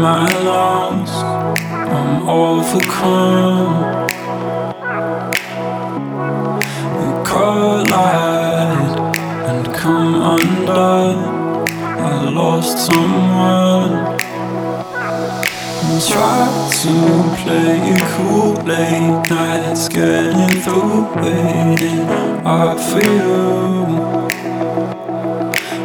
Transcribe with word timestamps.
my 0.00 0.26
lungs, 0.40 1.10
I'm 1.10 2.26
overcome. 2.26 4.08
Collide 7.22 8.96
and 9.48 9.74
come 9.74 10.14
undone. 10.14 11.68
I 11.76 12.30
lost 12.30 12.78
someone. 12.86 14.16
I 15.82 16.00
try 16.08 16.48
to 16.80 16.94
play 17.42 17.76
it 17.92 18.02
cool 18.14 18.54
late 18.64 19.28
nights, 19.28 19.88
getting 19.90 20.62
through 20.62 21.14
waiting 21.16 22.08
up 22.46 22.80
for 22.80 23.02
you. 23.02 24.00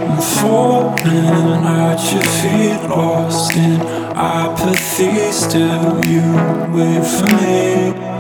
I'm 0.08 0.22
falling 0.22 1.66
at 1.66 2.14
your 2.14 2.24
feet, 2.24 2.90
lost 2.90 3.58
in 3.58 4.05
apathy, 4.16 5.32
still 5.32 6.06
you 6.06 6.22
wait 6.74 7.06
for 7.06 7.28
me. 7.36 8.15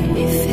make 0.00 0.10
me 0.12 0.26
feel 0.26 0.49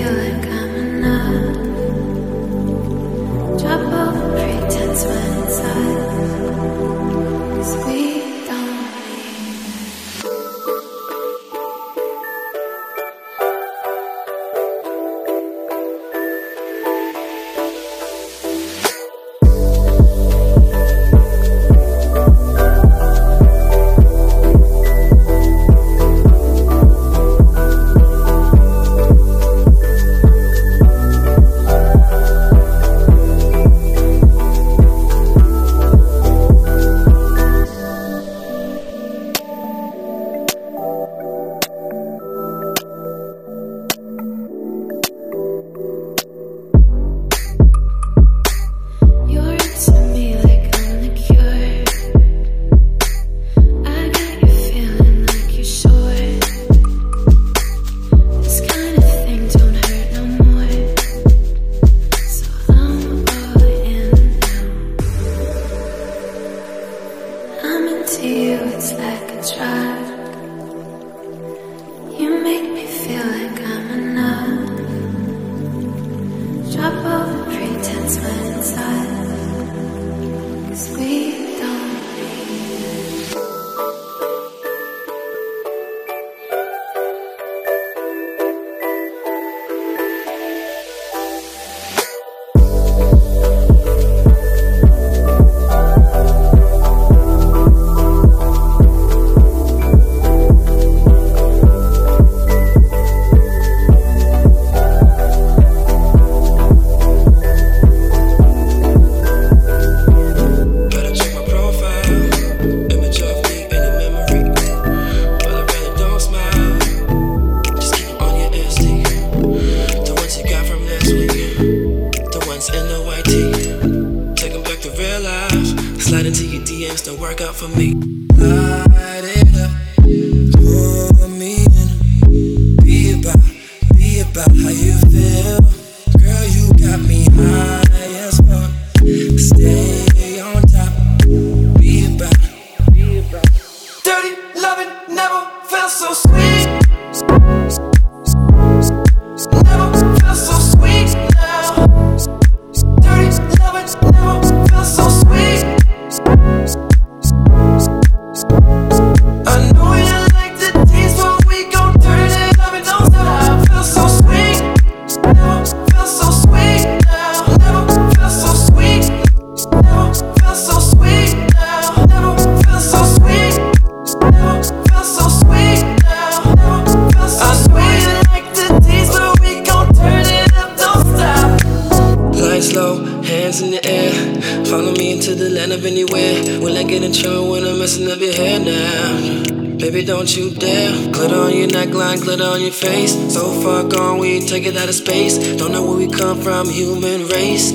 don't 190.27 190.35
you 190.35 190.51
dare. 190.51 190.91
Glitter 191.13 191.35
on 191.35 191.55
your 191.55 191.67
neckline, 191.69 192.21
glitter 192.21 192.43
on 192.43 192.59
your 192.59 192.71
face. 192.71 193.13
So 193.33 193.49
far 193.61 193.83
gone, 193.85 194.19
we 194.19 194.45
take 194.45 194.65
it 194.65 194.75
out 194.75 194.89
of 194.89 194.95
space. 194.95 195.37
Don't 195.55 195.71
know 195.71 195.85
where 195.85 195.95
we 195.95 196.09
come 196.09 196.41
from, 196.41 196.67
human 196.67 197.27
race. 197.27 197.71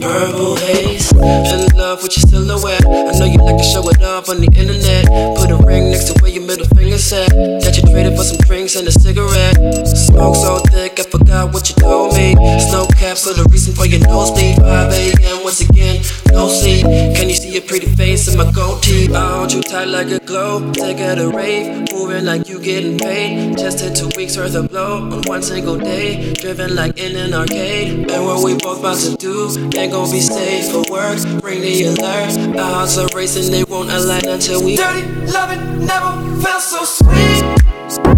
Purple 0.00 0.56
haze, 0.56 1.10
fell 1.12 1.60
in 1.60 1.76
love 1.76 2.02
with 2.02 2.16
your 2.16 2.24
silhouette. 2.30 2.86
I 2.86 3.18
know 3.18 3.26
you 3.26 3.38
like 3.44 3.58
to 3.58 3.64
show 3.64 3.86
it 3.90 4.00
off 4.00 4.30
on 4.30 4.40
the 4.40 4.48
internet. 4.56 5.04
Put 5.36 5.50
a 5.50 5.56
ring 5.66 5.90
next 5.90 6.04
to 6.08 6.22
where 6.22 6.30
your 6.30 6.46
middle 6.46 6.66
finger 6.74 6.96
sat. 6.96 7.28
That 7.28 7.76
you 7.76 7.82
traded 7.90 8.16
for 8.16 8.22
some 8.22 8.38
drinks 8.38 8.76
and 8.76 8.88
a 8.88 8.92
cigarette. 8.92 9.56
Smoke 9.84 10.36
so 10.36 10.60
thick, 10.70 10.98
I 10.98 11.02
forgot 11.02 11.52
what 11.52 11.68
you 11.68 11.74
told 11.74 12.14
me. 12.14 12.32
Snow 12.70 12.86
caps 12.96 13.26
are 13.28 13.34
the 13.34 13.44
reason 13.50 13.74
for 13.74 13.84
your 13.84 14.00
nosebleed. 14.00 14.56
5 14.56 14.64
a.m. 14.64 15.44
once 15.44 15.60
again. 15.60 16.00
Don't 16.28 16.50
see, 16.50 16.82
can 16.82 17.28
you 17.28 17.34
see 17.34 17.52
your 17.52 17.62
pretty 17.62 17.86
face 17.86 18.28
in 18.28 18.38
my 18.38 18.50
gold 18.52 18.82
goatee? 18.82 19.08
Bound 19.08 19.52
you 19.52 19.62
tight 19.62 19.88
like 19.88 20.08
a 20.08 20.18
glow. 20.20 20.72
Take 20.72 20.98
her 20.98 21.14
to 21.14 21.30
rave, 21.30 21.88
moving 21.92 22.24
like 22.24 22.48
you 22.48 22.60
getting 22.60 22.98
paid. 22.98 23.56
Just 23.56 23.78
two 23.96 24.08
weeks 24.16 24.36
worth 24.36 24.54
of 24.54 24.68
blow 24.70 25.10
on 25.10 25.22
one 25.26 25.42
single 25.42 25.78
day. 25.78 26.32
Driven 26.34 26.74
like 26.74 26.98
in 26.98 27.16
an 27.16 27.34
arcade. 27.34 28.10
And 28.10 28.24
what 28.24 28.44
we 28.44 28.56
both 28.58 28.80
about 28.80 28.98
to 28.98 29.16
do 29.16 29.48
ain't 29.76 29.92
gonna 29.92 30.12
be 30.12 30.20
safe 30.20 30.70
for 30.70 30.84
work. 30.90 31.18
Bring 31.40 31.60
the 31.60 31.84
alert. 31.84 32.58
Our 32.58 32.74
hearts 32.74 32.98
are 32.98 33.08
racing, 33.14 33.50
they 33.52 33.64
won't 33.64 33.90
align 33.90 34.26
until 34.26 34.64
we. 34.64 34.76
Dirty 34.76 35.06
loving 35.32 35.86
never 35.86 36.40
felt 36.42 36.62
so 36.62 36.84
sweet. 36.84 38.17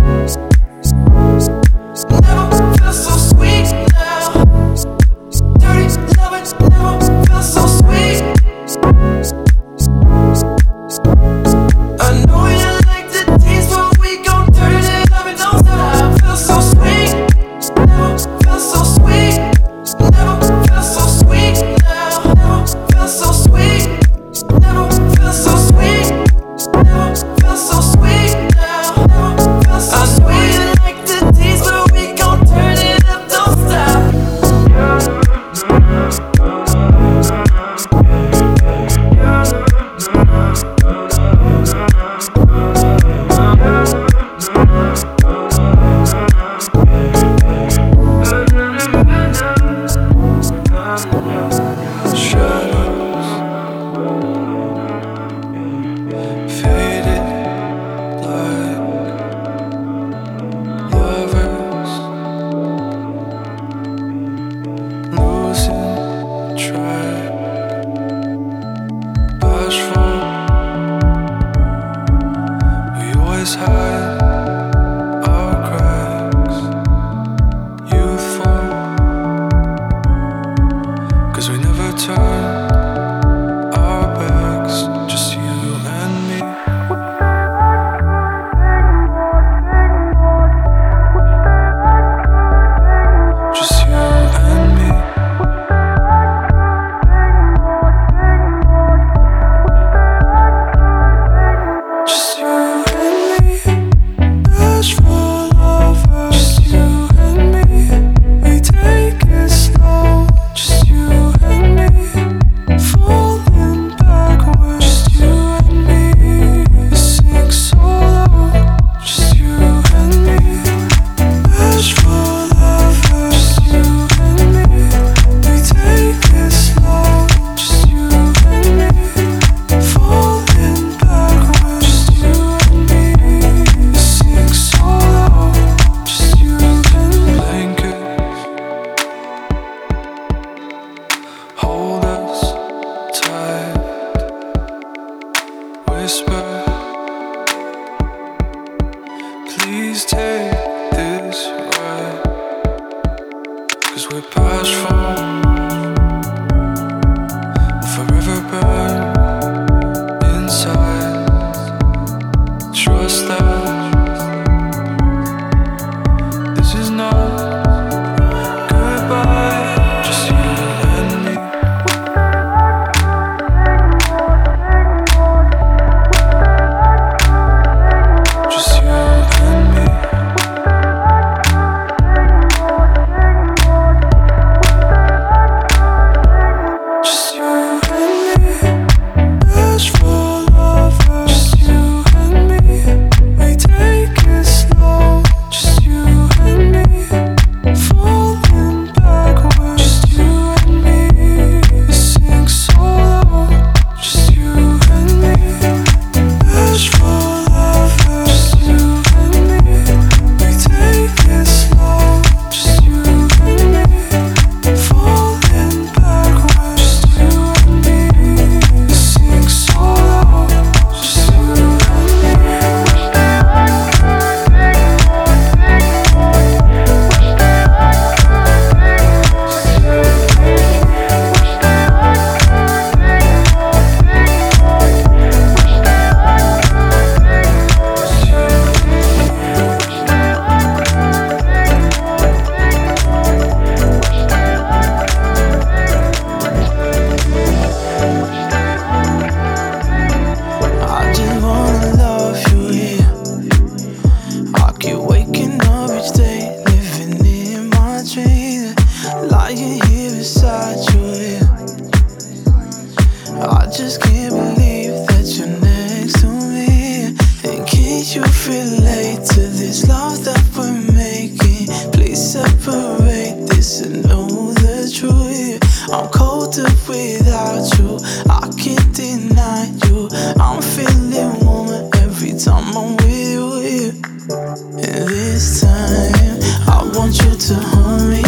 separate 272.61 273.47
this 273.49 273.81
and 273.81 274.07
know 274.07 274.53
the 274.53 274.91
truth. 274.93 275.61
I'm 275.93 276.09
colder 276.11 276.69
without 276.89 277.67
you. 277.79 277.99
I 278.29 278.49
can't 278.59 278.95
deny 278.95 279.73
you. 279.87 280.09
I'm 280.39 280.61
feeling 280.63 281.45
warmer 281.45 281.89
every 281.97 282.33
time 282.33 282.77
I'm 282.77 282.97
with 282.97 283.33
you 283.33 283.61
here. 283.61 283.93
And 284.31 285.09
this 285.09 285.63
time, 285.63 286.41
I 286.69 286.91
want 286.95 287.19
you 287.23 287.35
to 287.35 287.55
hold 287.55 288.03
me 288.09 288.23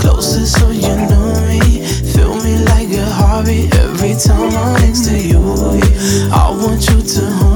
closer 0.00 0.46
so 0.46 0.70
you 0.70 0.94
know 1.10 1.28
me. 1.48 1.86
Feel 2.12 2.34
me 2.42 2.58
like 2.64 2.90
a 2.90 3.04
hobby 3.04 3.68
every 3.72 4.14
time 4.14 4.50
I'm 4.52 4.80
next 4.80 5.08
to 5.08 5.18
you. 5.18 5.40
I 6.32 6.50
want 6.50 6.88
you 6.88 7.02
to 7.02 7.26
hold 7.30 7.50
me. 7.50 7.55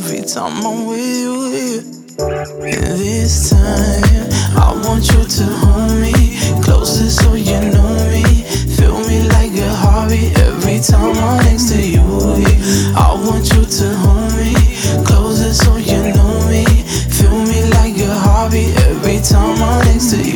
every 0.00 0.22
time 0.22 0.64
I'm 0.64 0.86
with 0.86 0.98
you 0.98 1.50
here. 1.50 1.80
And 2.20 2.98
this 2.98 3.50
time, 3.50 4.30
I 4.56 4.72
want 4.84 5.04
you 5.12 5.22
to 5.24 5.44
hold 5.60 5.92
me 6.00 6.12
closer 6.62 7.10
so 7.10 7.34
you 7.34 7.60
know 7.72 7.92
me. 8.08 8.24
Feel 8.76 8.98
me 9.08 9.28
like 9.28 9.52
a 9.52 9.68
heartbeat 9.82 10.38
every 10.38 10.80
time 10.80 11.16
I'm 11.16 11.44
next 11.44 11.68
to 11.72 11.82
you. 11.82 12.00
Yeah. 12.00 12.96
I 12.96 13.12
want 13.26 13.44
you 13.52 13.64
to 13.64 13.86
hold 14.02 14.32
me 14.40 14.54
closer 15.04 15.52
so 15.52 15.76
you 15.76 16.12
know 16.16 16.48
me. 16.48 16.64
Feel 17.18 17.36
me 17.50 17.60
like 17.76 17.96
a 17.98 18.14
heartbeat 18.24 18.74
every 18.88 19.20
time 19.20 19.60
I'm 19.62 19.84
next 19.84 20.10
to 20.12 20.16
you. 20.16 20.29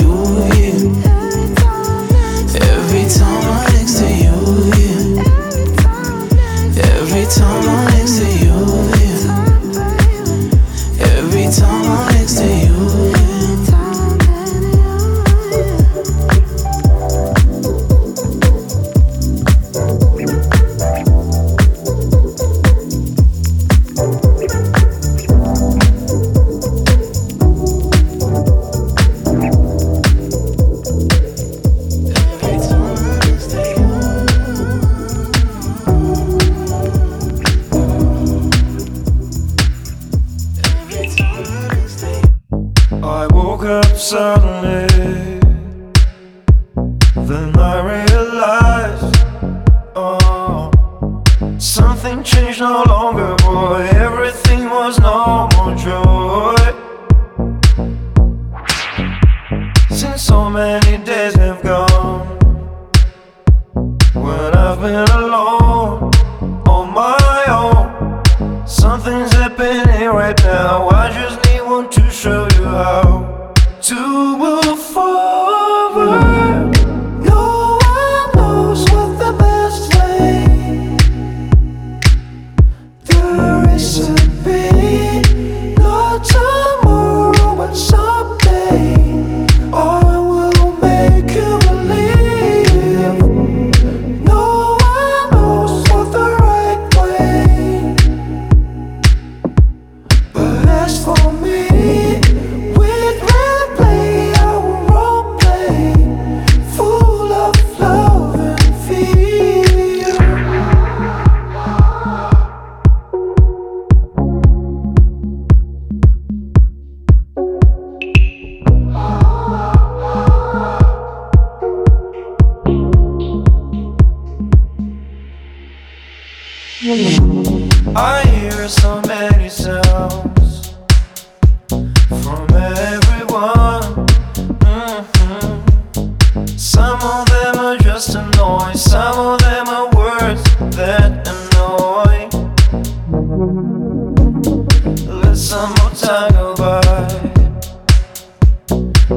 when 64.15 64.55
I've 64.55 64.81
been 64.81 65.09
alone. 65.19 65.44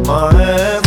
my 0.08 0.34
head 0.34 0.87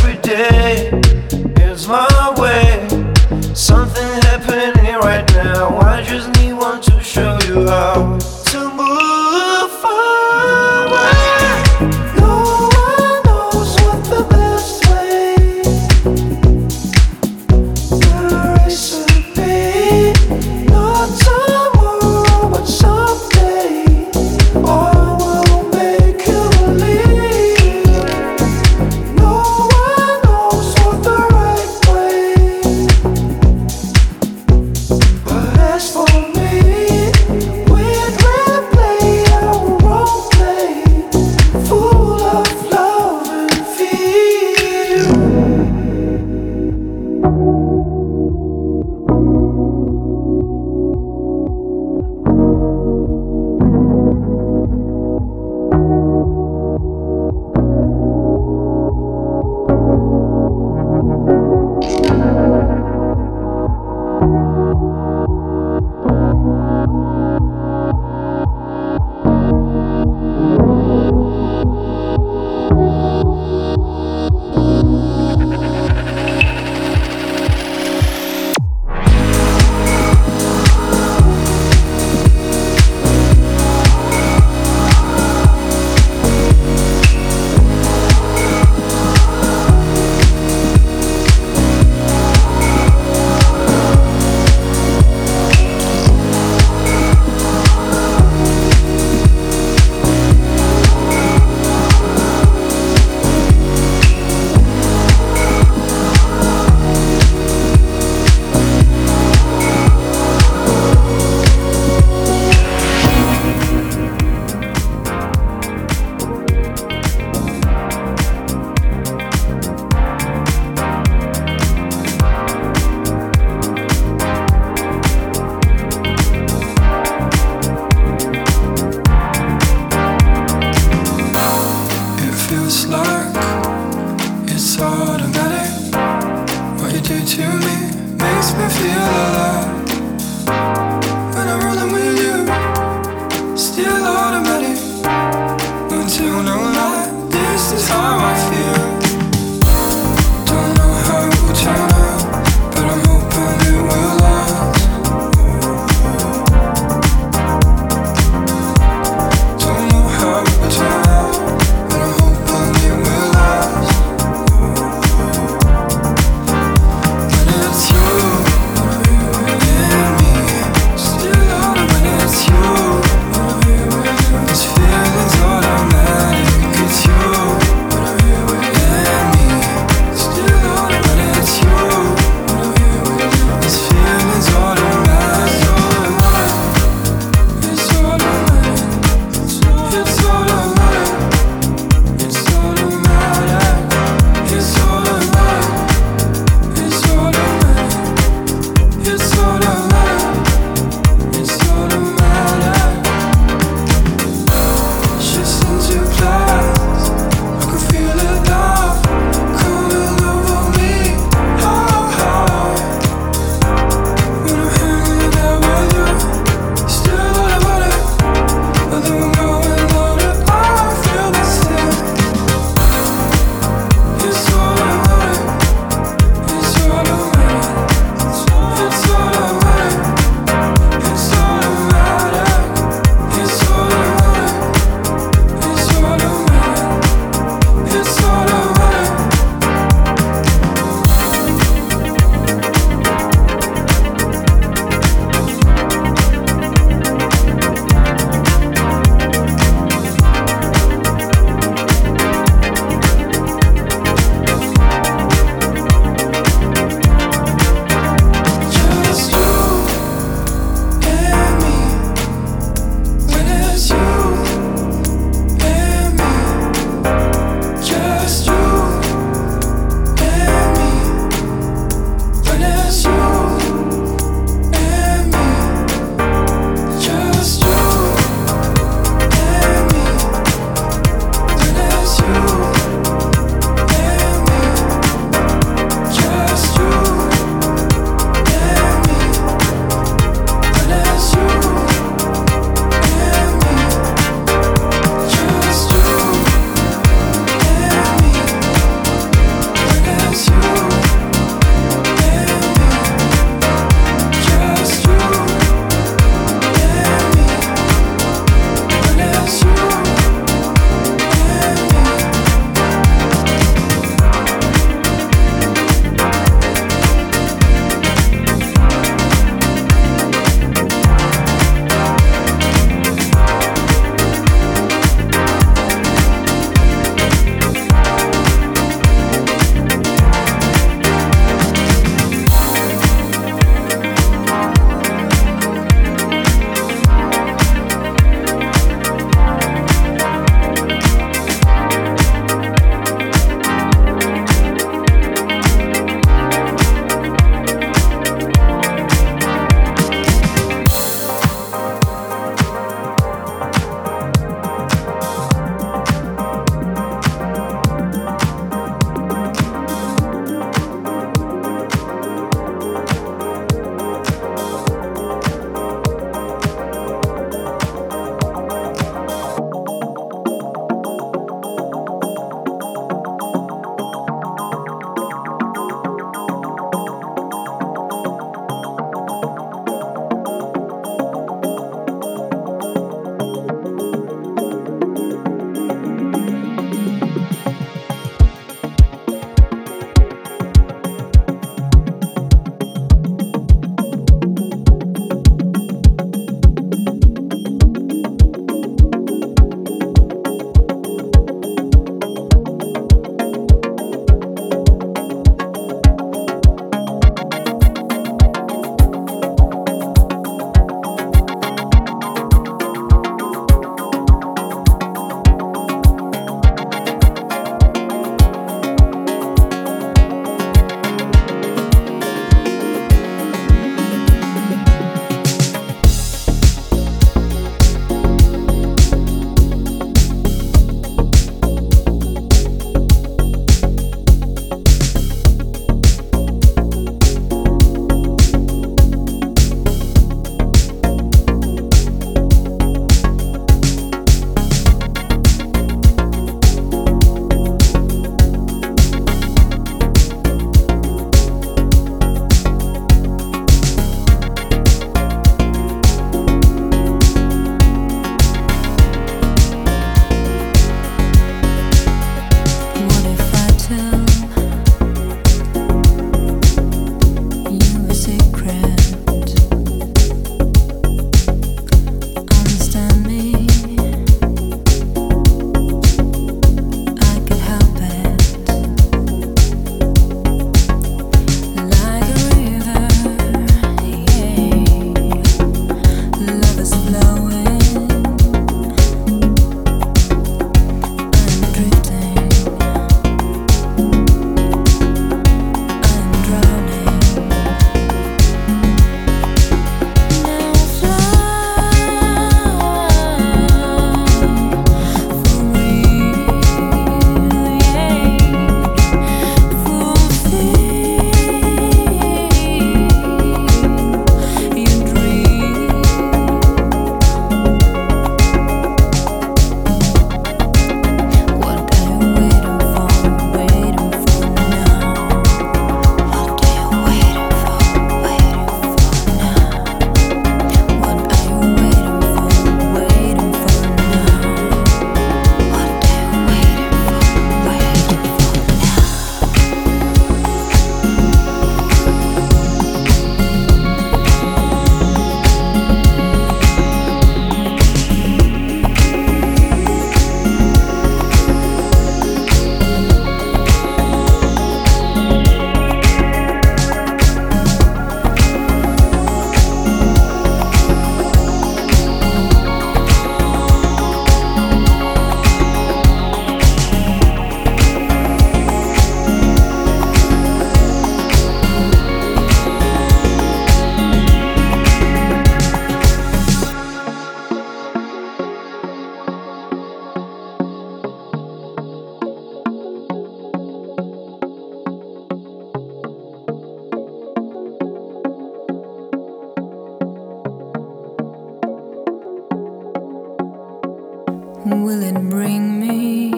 Will 594.66 595.03
it 595.03 595.14
bring 595.31 595.81
me 595.81 596.31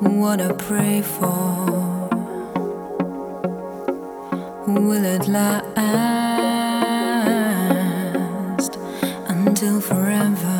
what 0.00 0.40
I 0.40 0.52
pray 0.52 1.00
for? 1.00 1.64
Will 4.66 5.04
it 5.04 5.26
last 5.26 5.56
until 9.28 9.80
forever? 9.80 10.53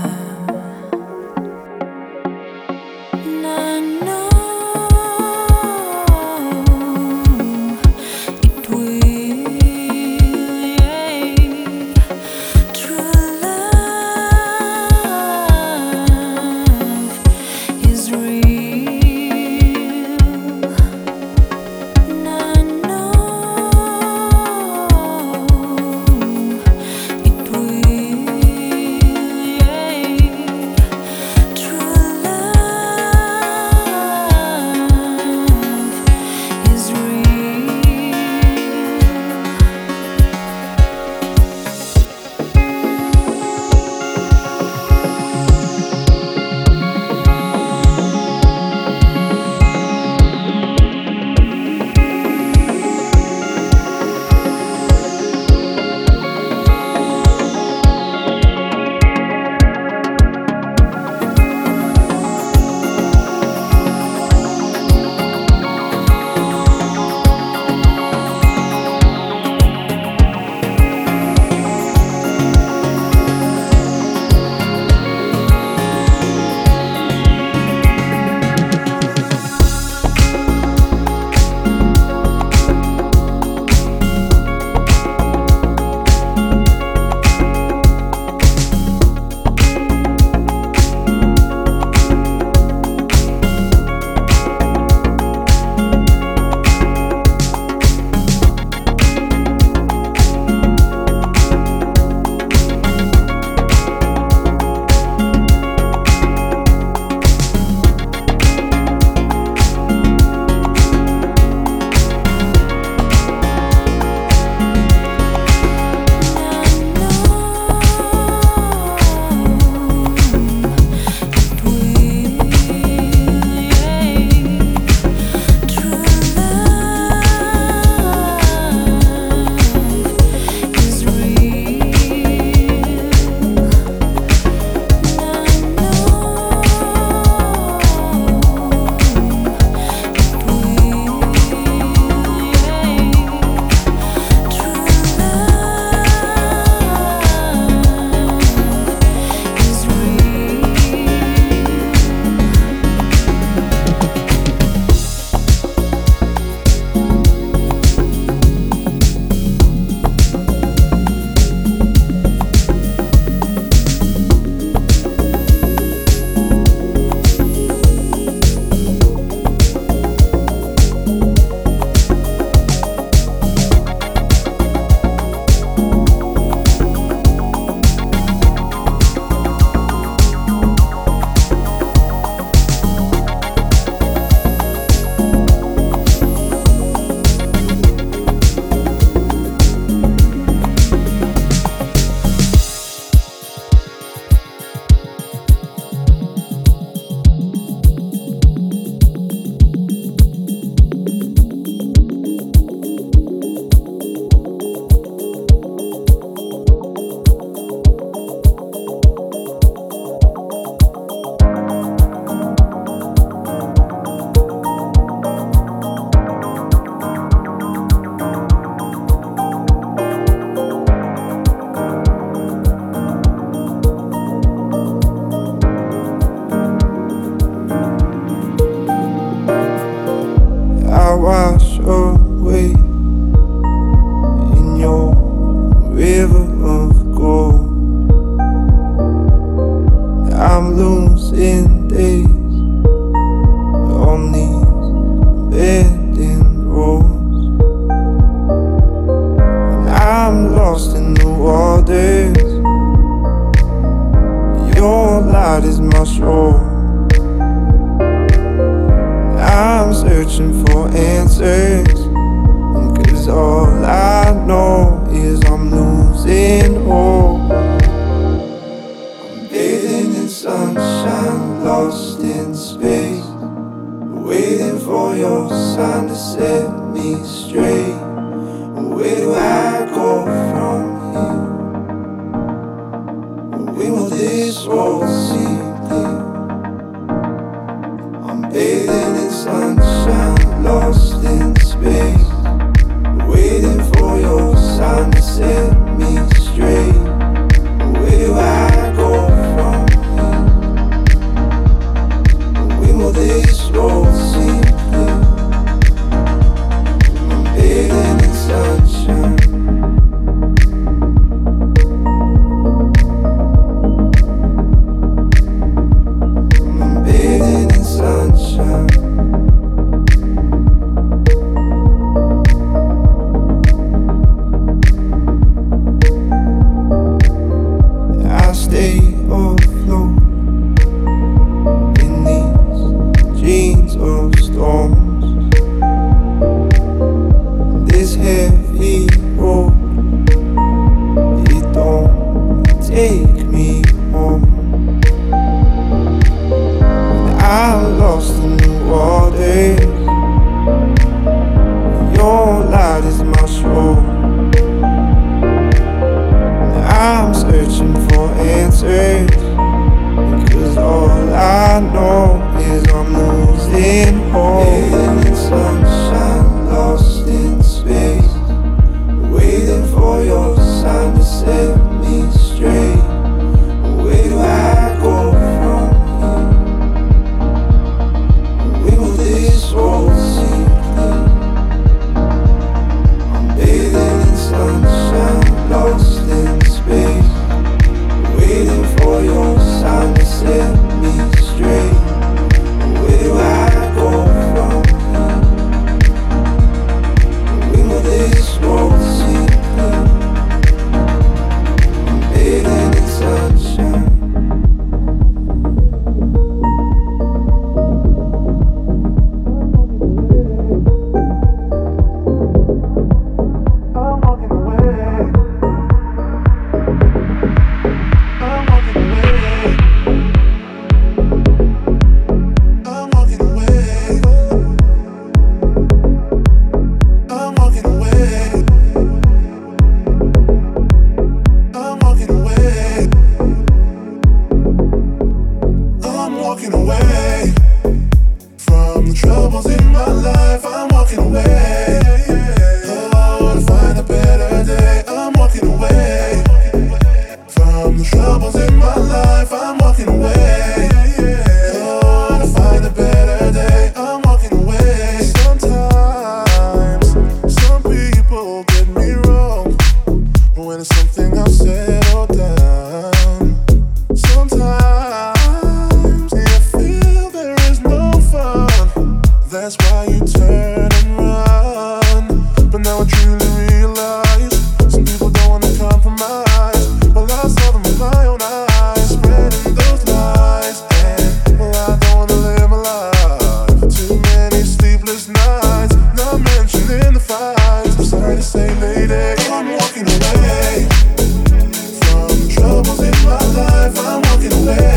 Life. 494.51 494.85
I'm 494.85 494.94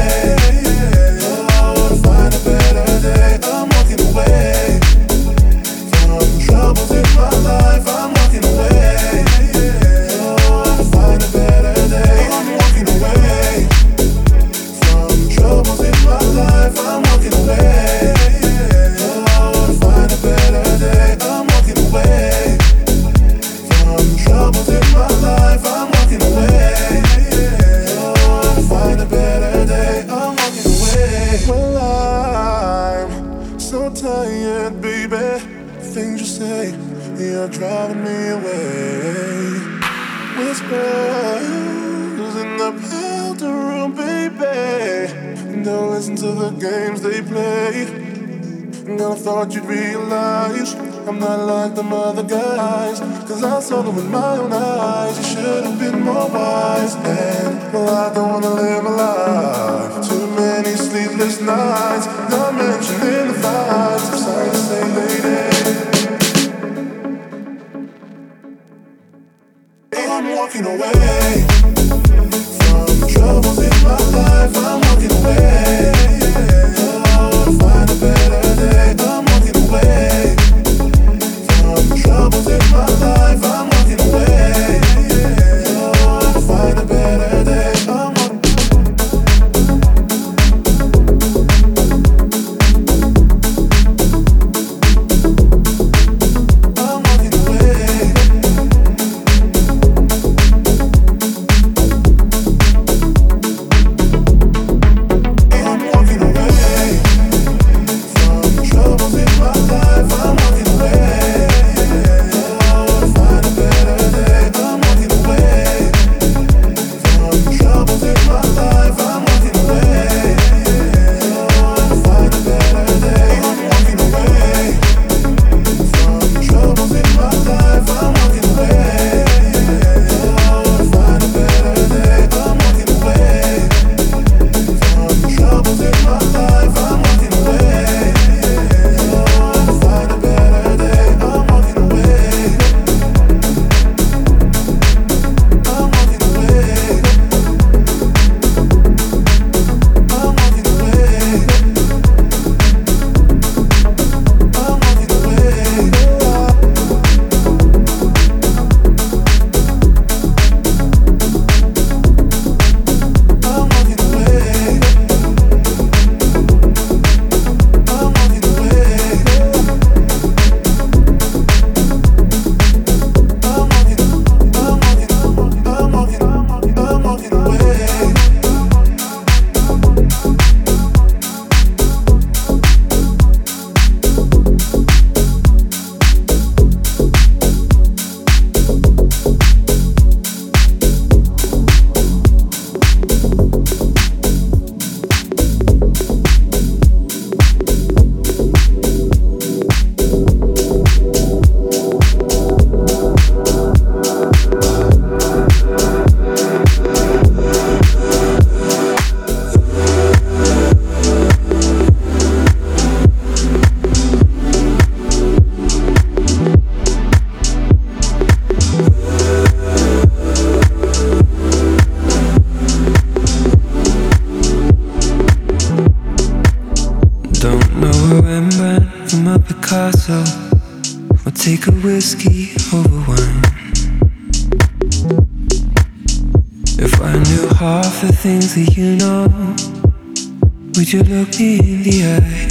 would 240.87 240.93
you 240.93 241.03
look 241.03 241.37
me 241.37 241.59
in 241.59 241.83
the 241.83 241.97
eye? 242.15 242.47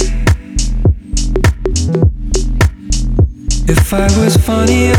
If 3.67 3.91
I 3.91 4.07
was 4.19 4.37
funnier 4.37 4.93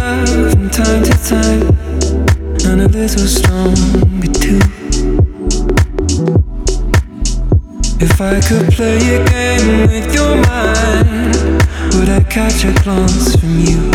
from 0.51 0.69
time 0.71 1.05
to 1.05 1.13
time 1.23 1.63
and 2.67 2.81
a 2.83 2.89
little 2.89 3.29
stronger 3.29 4.33
too. 4.33 4.59
If 8.01 8.21
I 8.21 8.41
could 8.41 8.73
play 8.73 8.97
a 8.97 9.25
game 9.31 9.87
with 9.87 10.13
your 10.13 10.35
mind, 10.43 11.37
would 11.95 12.09
I 12.09 12.25
catch 12.29 12.65
a 12.65 12.73
glance 12.83 13.37
from 13.37 13.61
you? 13.61 13.93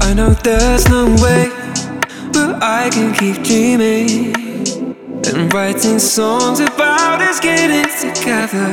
I 0.00 0.14
know 0.14 0.30
there's 0.30 0.88
no 0.88 1.04
way, 1.22 1.48
but 2.32 2.60
I 2.60 2.90
can 2.90 3.14
keep 3.14 3.44
dreaming 3.44 4.41
and 5.32 5.52
writing 5.52 5.98
songs 5.98 6.60
about 6.60 7.20
us 7.20 7.40
getting 7.40 7.88
together. 8.00 8.72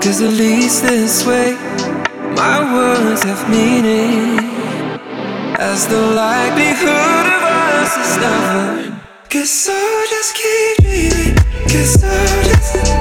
Cause 0.00 0.20
at 0.20 0.32
least 0.32 0.82
this 0.82 1.24
way, 1.24 1.54
my 2.36 2.58
words 2.74 3.22
have 3.22 3.48
meaning. 3.48 4.38
As 5.58 5.86
the 5.86 6.00
likelihood 6.00 7.26
of 7.36 7.42
us 7.42 7.96
is 8.04 8.16
never. 8.20 9.00
Guess 9.28 9.68
I'll 9.68 10.08
just 10.08 10.34
keep 10.34 10.76
dreaming. 10.82 11.36
Guess 11.68 12.04
I'll 12.04 12.42
just. 12.44 12.92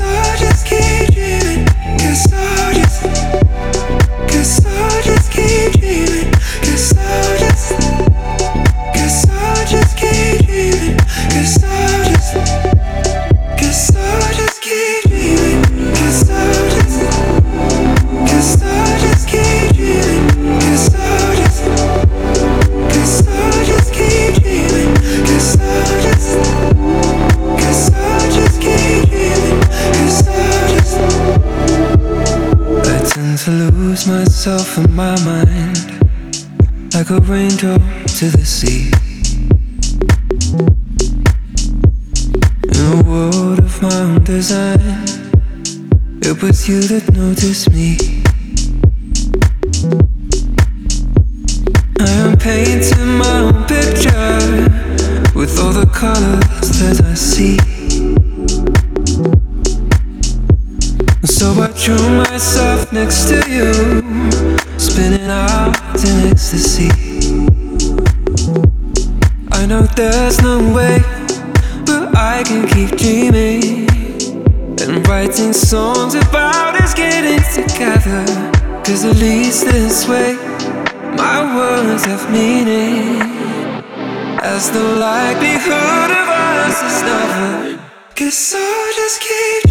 I'll 0.00 0.36
just 0.38 0.55
To 33.46 33.52
lose 33.52 34.08
myself 34.08 34.76
in 34.76 34.92
my 34.92 35.14
mind, 35.24 35.78
like 36.92 37.10
a 37.10 37.20
raindrop 37.20 37.80
to 38.18 38.26
the 38.28 38.44
sea. 38.44 38.90
In 42.64 42.98
a 42.98 43.08
world 43.08 43.60
of 43.60 43.80
my 43.80 43.94
own 44.00 44.24
design, 44.24 44.80
it 46.22 46.42
was 46.42 46.68
you 46.68 46.80
that 46.88 47.08
noticed 47.14 47.70
me. 47.70 47.96
I 52.00 52.10
am 52.26 52.36
painting 52.36 53.16
my 53.16 53.38
own 53.42 53.64
picture 53.68 55.38
with 55.38 55.56
all 55.60 55.72
the 55.72 55.88
colors 55.94 56.80
that 56.80 57.00
I 57.04 57.14
see. 57.14 57.85
So 61.46 61.52
I 61.62 61.68
drew 61.80 62.08
myself 62.18 62.92
next 62.92 63.28
to 63.28 63.36
you, 63.48 63.72
spinning 64.80 65.30
out 65.30 65.94
in 66.04 66.32
ecstasy. 66.32 66.90
I 69.52 69.64
know 69.64 69.82
there's 69.94 70.42
no 70.42 70.58
way, 70.74 70.98
but 71.86 72.16
I 72.16 72.42
can 72.44 72.66
keep 72.66 72.98
dreaming 72.98 73.88
and 74.80 75.06
writing 75.06 75.52
songs 75.52 76.16
about 76.16 76.82
us 76.82 76.94
getting 76.94 77.44
together. 77.54 78.24
Cause 78.82 79.04
at 79.04 79.14
least 79.18 79.66
this 79.66 80.08
way, 80.08 80.34
my 81.14 81.38
words 81.54 82.06
have 82.06 82.28
meaning. 82.28 83.22
As 84.42 84.68
the 84.72 84.82
likelihood 84.98 86.10
of 86.10 86.28
us 86.28 86.82
is 86.82 87.02
never. 87.02 87.80
Guess 88.16 88.52
I'll 88.56 88.94
just 88.94 89.20
keep 89.20 89.66